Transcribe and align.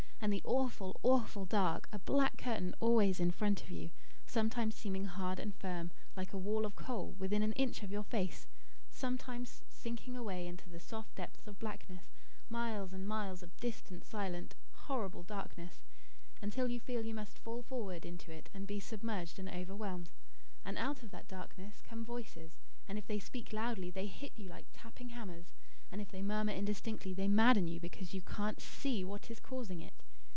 And 0.23 0.31
the 0.31 0.41
awful, 0.45 0.99
awful 1.01 1.45
dark 1.45 1.89
a 1.91 1.97
black 1.97 2.37
curtain 2.37 2.75
always 2.79 3.19
in 3.19 3.31
front 3.31 3.63
of 3.63 3.71
you, 3.71 3.89
sometimes 4.27 4.75
seeming 4.75 5.05
hard 5.05 5.39
and 5.39 5.55
firm, 5.55 5.89
like 6.15 6.31
a 6.31 6.37
wall 6.37 6.63
of 6.67 6.75
coal, 6.75 7.13
within 7.17 7.41
an 7.41 7.53
inch 7.53 7.81
of 7.81 7.89
your 7.89 8.03
face; 8.03 8.45
sometimes 8.91 9.63
sinking 9.67 10.15
away 10.15 10.45
into 10.45 10.79
soft 10.79 11.15
depths 11.15 11.47
of 11.47 11.57
blackness 11.57 12.13
miles 12.49 12.93
and 12.93 13.07
miles 13.07 13.41
of 13.41 13.57
distant, 13.57 14.05
silent, 14.05 14.53
horrible 14.85 15.23
darkness; 15.23 15.87
until 16.39 16.67
you 16.69 16.79
feel 16.79 17.03
you 17.03 17.15
must 17.15 17.39
fall 17.39 17.63
forward 17.63 18.05
into 18.05 18.31
it 18.31 18.47
and 18.53 18.67
be 18.67 18.79
submerged 18.79 19.39
and 19.39 19.49
overwhelmed. 19.49 20.11
And 20.63 20.77
out 20.77 21.01
of 21.01 21.09
that 21.09 21.27
darkness 21.27 21.81
come 21.83 22.05
voices. 22.05 22.59
And 22.87 22.99
if 22.99 23.07
they 23.07 23.17
speak 23.19 23.51
loudly, 23.51 23.89
they 23.89 24.05
hit 24.05 24.33
you 24.35 24.49
like 24.49 24.67
tapping 24.71 25.09
hammers; 25.09 25.55
and 25.91 25.99
if 25.99 26.09
they 26.11 26.21
murmur 26.21 26.53
indistinctly, 26.53 27.15
they 27.15 27.27
madden 27.27 27.67
you 27.67 27.79
because 27.79 28.13
you 28.13 28.21
can't 28.21 28.59
SEE 28.61 29.03
what 29.03 29.31
is 29.31 29.39
causing 29.39 29.81
it. 29.81 29.95